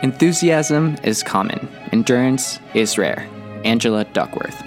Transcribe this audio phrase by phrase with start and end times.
[0.00, 3.28] Enthusiasm is common, endurance is rare.
[3.64, 4.62] Angela Duckworth.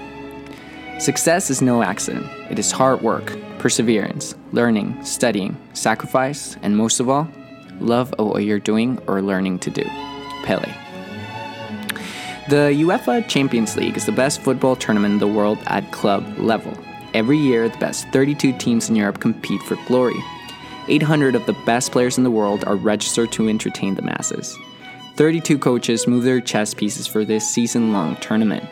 [1.00, 7.08] Success is no accident, it is hard work, perseverance, learning, studying, sacrifice, and most of
[7.08, 7.30] all,
[7.80, 9.86] love of what you're doing or learning to do.
[10.44, 10.70] Pele.
[12.50, 16.78] The UEFA Champions League is the best football tournament in the world at club level.
[17.14, 20.22] Every year, the best 32 teams in Europe compete for glory.
[20.90, 24.58] 800 of the best players in the world are registered to entertain the masses.
[25.16, 28.64] 32 coaches move their chess pieces for this season long tournament.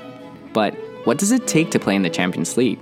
[0.53, 2.79] But what does it take to play in the Champions League?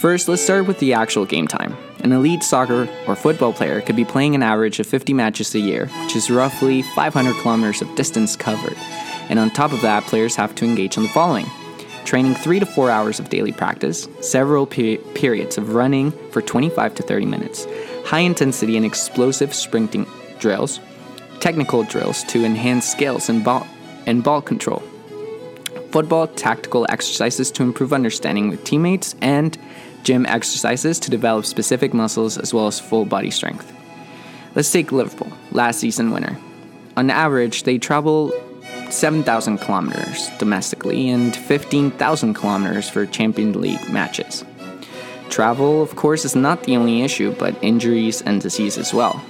[0.00, 1.76] First, let's start with the actual game time.
[2.00, 5.58] An elite soccer or football player could be playing an average of 50 matches a
[5.58, 8.76] year, which is roughly 500 kilometers of distance covered.
[9.28, 11.46] And on top of that, players have to engage in the following
[12.04, 16.94] training 3 to 4 hours of daily practice, several pe- periods of running for 25
[16.94, 17.66] to 30 minutes,
[18.06, 20.06] high intensity and explosive sprinting
[20.38, 20.80] drills,
[21.40, 23.66] technical drills to enhance skills and ball,
[24.06, 24.82] and ball control,
[25.90, 29.58] football tactical exercises to improve understanding with teammates, and
[30.02, 33.72] gym exercises to develop specific muscles as well as full body strength.
[34.54, 36.38] Let's take Liverpool, last season winner.
[36.96, 38.32] On average, they travel
[38.90, 44.44] 7,000 kilometers domestically and 15,000 kilometers for Champions League matches.
[45.28, 49.22] Travel, of course, is not the only issue, but injuries and disease as well.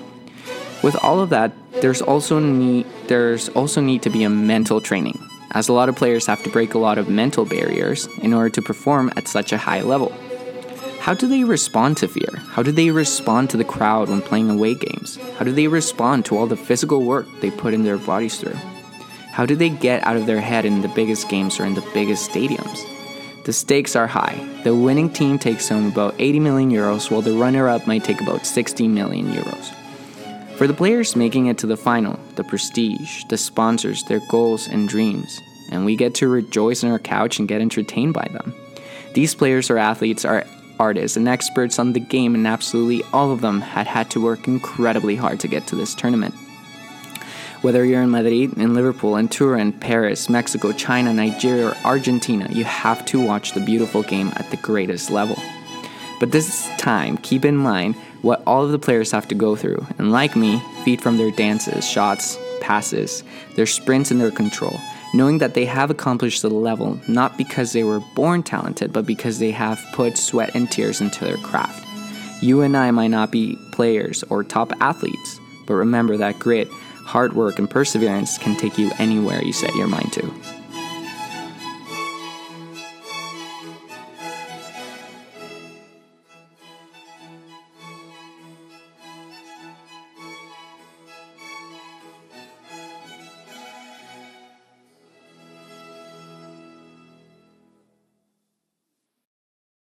[0.82, 5.18] With all of that, there's also need there's also need to be a mental training,
[5.52, 8.50] as a lot of players have to break a lot of mental barriers in order
[8.50, 10.12] to perform at such a high level.
[11.00, 12.42] How do they respond to fear?
[12.50, 15.16] How do they respond to the crowd when playing away games?
[15.38, 18.58] How do they respond to all the physical work they put in their bodies through?
[19.32, 21.88] How do they get out of their head in the biggest games or in the
[21.94, 22.84] biggest stadiums?
[23.44, 24.36] The stakes are high.
[24.64, 28.20] The winning team takes home about 80 million euros, while the runner up might take
[28.20, 29.72] about 60 million euros.
[30.58, 34.88] For the players making it to the final, the prestige, the sponsors, their goals and
[34.88, 38.52] dreams, and we get to rejoice on our couch and get entertained by them.
[39.14, 40.44] These players or athletes are
[40.80, 44.48] artists and experts on the game, and absolutely all of them had had to work
[44.48, 46.34] incredibly hard to get to this tournament.
[47.62, 52.64] Whether you're in Madrid, in Liverpool, in Turin, Paris, Mexico, China, Nigeria, or Argentina, you
[52.64, 55.36] have to watch the beautiful game at the greatest level.
[56.18, 59.86] But this time, keep in mind what all of the players have to go through,
[59.98, 63.22] and like me, feed from their dances, shots, passes,
[63.54, 64.78] their sprints, and their control,
[65.14, 69.38] knowing that they have accomplished the level not because they were born talented, but because
[69.38, 71.84] they have put sweat and tears into their craft.
[72.42, 76.68] You and I might not be players or top athletes, but remember that grit,
[77.04, 80.32] hard work, and perseverance can take you anywhere you set your mind to.